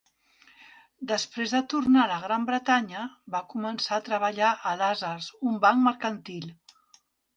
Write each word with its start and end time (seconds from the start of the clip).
Després 1.11 1.51
de 1.55 1.59
tornar 1.73 1.99
a 2.05 2.11
la 2.11 2.17
Gran 2.23 2.47
Bretanya, 2.49 3.03
va 3.35 3.43
començar 3.53 3.99
a 3.99 4.03
treballar 4.11 4.55
a 4.71 4.75
Lazards, 4.83 5.29
un 5.53 5.61
banc 5.67 5.85
mercantil. 5.91 6.53